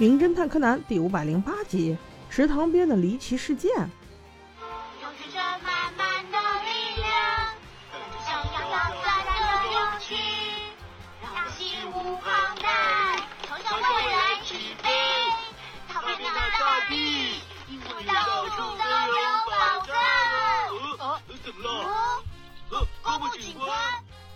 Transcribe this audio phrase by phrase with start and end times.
[0.00, 1.94] 名侦探柯南》第五百零八集：
[2.30, 3.70] 池塘边的离奇事件。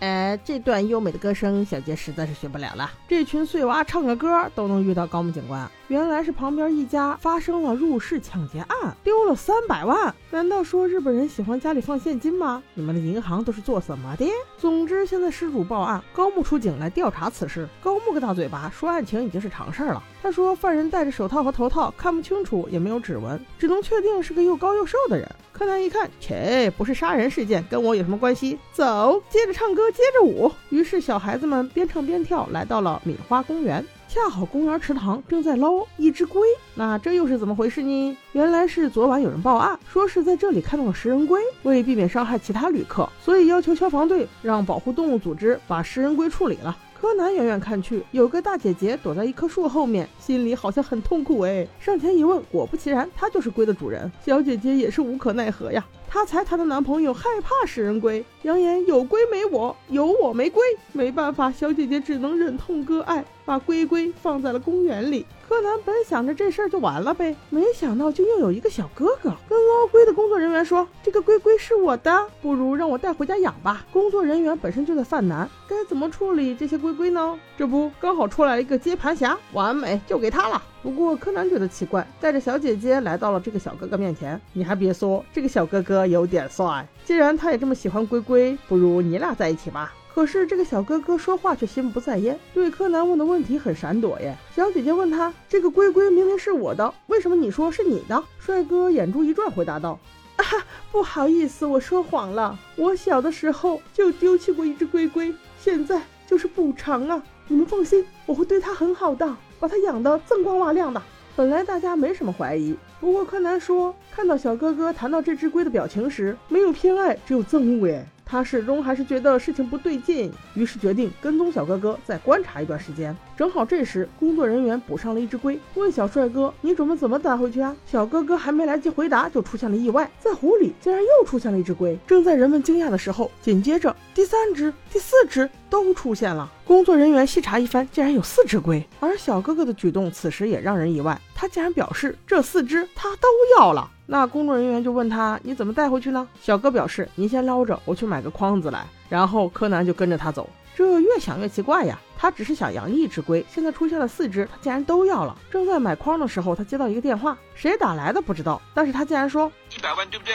[0.05, 2.91] 哎，这段优美的歌声，小杰实在是学不了了。
[3.09, 10.15] 这群碎娃唱个歌都能遇到高木警官，原来是旁边一家发生了入室抢劫案，丢了三百万。
[10.31, 12.63] 难道说日本人喜欢家里放现金吗？
[12.75, 14.29] 你们的银行都是做什么的？
[14.59, 17.67] 总之，现在失主报案，高木出警来调查此事。
[17.83, 20.03] 高木个大嘴巴说案情已经是常事儿了。
[20.23, 25.27] 他说犯人戴着手套和头套，看不清楚，也没有指纹，只能确定是个又高又瘦的人。
[25.57, 28.59] 柯南一看，切，不是杀人事件，跟我有什么关系？
[28.73, 30.51] 走，接着唱歌，接着舞。
[30.71, 33.87] 于是小孩子们边唱边跳，来到了米花公园。
[34.09, 36.43] 恰好公园池塘正在捞一只龟，
[36.75, 38.17] 那这又是怎么回事呢？
[38.33, 46.77] 原来是昨晚有人报案，说是在这里看到了食人龟，为避免伤害其他旅客，所以要求消防队让保护动物组织把食人龟处理了。
[47.05, 51.69] 柯南远远看去，有个大姐姐躲在一棵树后面，心里好像很痛苦哎。
[51.79, 54.11] 上前一问，果不其然，她就是龟的主人。
[54.25, 55.85] 小姐姐也是无可奈何呀。
[56.15, 60.63] 她猜她的男朋友害怕食人龟，扬言有龟没我，有我没龟。
[60.93, 65.27] 没办法，小姐姐只能忍痛割爱，把龟龟放在了公园里。
[65.49, 77.37] 柯南本想着这事儿就完了呗，没想到就又有一个小哥哥跟捞龟的工作人员说：“这个龟龟是我的，不如让我带回家养吧。”工作人员本身就在犯难，该怎么处理这些龟龟呢？
[77.59, 80.63] 这不刚好出来一个接盘侠，完美就给他了。
[80.83, 84.41] 不过柯南觉得奇怪，带着小姐姐来到了这个小哥哥面前。
[84.53, 86.87] 你还别说，这个小哥哥有点帅。
[87.05, 89.93] 既然他也这么喜欢龟龟，不如你俩在一起吧。
[90.15, 94.37] 可是这个小哥哥说话却心不在焉，对柯南问的问题很闪躲耶。
[94.55, 99.99] 小姐姐问他：“这个龟龟明明是我的，为什么你说是你的？”帅哥眼珠一转，回答道
[100.37, 100.45] ：“啊，
[100.93, 102.57] 不好意思，我说谎了。
[102.77, 107.21] 我小的时候就丢弃过一只龟龟，现在就是补偿啊。
[107.49, 111.03] 你们放心，我会对它很好的，把它养得锃光瓦亮的。”
[111.37, 118.07] 本来大家没什么怀疑，不过柯南说，看到小哥哥谈到这只龟的表情时，没有偏爱，只有憎恶哎。
[118.27, 123.15] 他始终还是觉得事情不对劲，于是决定跟踪小哥哥，再观察一段时间。
[123.37, 131.99] 正好这时，工作人员捕上了一只龟，问小帅哥：“你准备怎么打回去啊？”小哥哥还没来及回答，就出现了意外，在湖里竟然又出现了一只龟。
[132.07, 136.51] 正在人们惊讶的时候，紧接着第三只、第四只都出现了。
[136.65, 138.83] 工作人员细查一番，竟然有四只龟。
[139.01, 143.91] 而小哥哥的举动此时也让人意外，他竟然表示这四只他都要了。
[144.07, 150.49] 那工作人员就问他：“你怎么带回去呢？”小哥表示：“您先捞着，我去买个筐子来。”然后柯南就跟着他走。
[150.77, 155.37] 这越想越奇怪呀，他只是想养一只龟，现在出现了四只，他竟然都要了。
[155.51, 160.35] 正在买筐的时候，他接到一个电话，谁打来的不知道，但是他竟然说：“一百万对不对？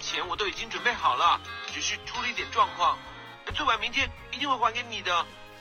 [0.00, 2.96] 钱我都已经准备好了，只是出了一点状况，
[3.54, 5.10] 最晚明天一定会还给你的。”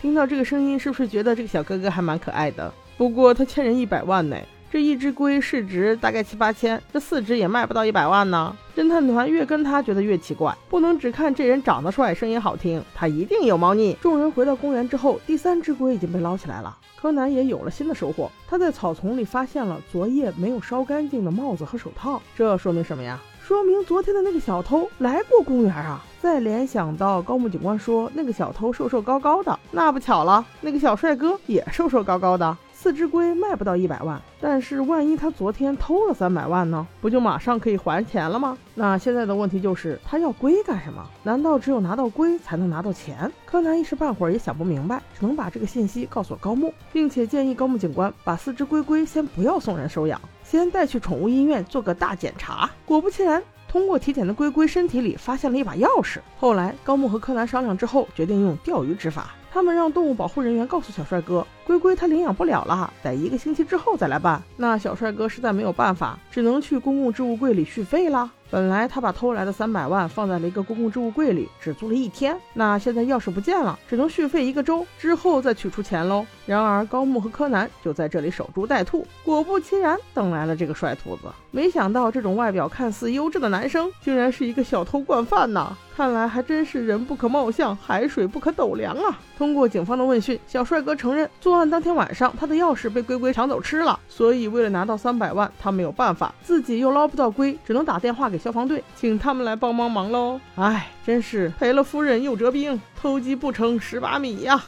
[0.01, 2.73] 听到这个声音，是不是觉得这个小哥哥还蛮可爱的？
[2.97, 4.37] 不过他欠人一百万呢。
[4.75, 8.53] 这一只龟市值大概七八千，这四只也卖不到一百万呢。
[8.75, 13.95] 侦探团越跟他觉得越奇怪，不能只看这人长得帅、声音好听，他一定有猫腻。
[14.01, 16.77] 众人回到公园之后，第三只龟已经被捞起来了。
[17.01, 23.17] 柯南也有了新的收获，他在草丛里发现了昨夜没有烧干净的帽子和手套，这说明什么呀？
[23.41, 26.03] 说明昨天的那个小偷来过公园啊！
[26.19, 32.57] 再联想到高木警官说那个小偷瘦瘦高高的，那不巧了，那个小帅哥也瘦瘦高高的。
[32.77, 36.85] 四只龟卖不到一百万，但是万一他昨天偷了三百万呢？
[36.99, 38.55] 不就马上可以还钱了吗？
[38.75, 41.03] 那现在的问题就是他要龟干什么？
[41.23, 43.31] 难道只有拿到龟才能拿到钱？
[43.45, 52.69] 柯南一时半会儿也想不明白，只能把这个信息告诉高木，并且建议高木警官把四只龟龟先不要送人收养，先带去宠物医院做个大检查。
[52.85, 56.19] 果不其然，通过体检的龟龟身体里发现了一把钥匙。
[56.37, 59.33] 后来高木和柯南商量之后，决定用钓鱼执法。
[59.55, 64.43] 他们让动物保护人员告诉小帅哥，龟龟他领养不了了，得一个星期之后再来办。
[64.57, 68.29] 那小帅哥实在没有办法，只能去公共置物柜里续费了。
[68.51, 72.37] 本来他把偷来的三百万放在了一个公共置物柜里，只租了一天。
[72.53, 76.25] 那现在钥匙不见了，只能续费一个周之后再取出钱喽。
[76.45, 79.05] 然而高木和柯南就在这里守株待兔。
[79.23, 81.23] 果不其然，等来了这个帅兔子。
[81.49, 85.75] 没想到这种外表看似优质的男生，竟然是一个小偷惯犯呐！
[85.95, 89.17] 看来还真是人不可貌相，海水不可斗量啊！
[89.37, 100.39] 通过警方的问讯，小帅哥承认作案当天晚上他的钥匙被龟龟抢走吃了，所以为了拿到三百万，他没有办法，自己又捞不到龟，只能打电话给消防队，请他们来帮帮忙喽。
[100.55, 104.63] 唉，真是赔了夫人又折兵，偷鸡不成蚀把米呀！